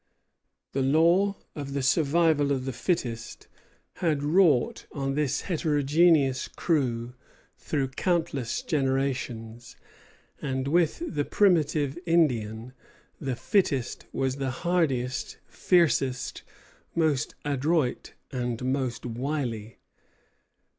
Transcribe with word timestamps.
The 0.71 0.81
law 0.81 1.35
of 1.53 1.73
the 1.73 1.83
survival 1.83 2.51
of 2.51 2.65
the 2.65 2.73
fittest 2.73 3.47
had 3.97 4.23
wrought 4.23 4.87
on 4.91 5.13
this 5.13 5.41
heterogeneous 5.41 6.47
crew 6.47 7.13
through 7.59 7.89
countless 7.89 8.63
generations; 8.63 9.75
and 10.41 10.67
with 10.67 11.03
the 11.07 11.23
primitive 11.23 11.99
Indian, 12.07 12.73
the 13.19 13.35
fittest 13.35 14.07
was 14.11 14.37
the 14.37 14.49
hardiest, 14.65 15.37
fiercest, 15.47 16.41
most 16.95 17.35
adroit, 17.45 18.13
and 18.31 18.63
most 18.73 19.05
wily. 19.05 19.77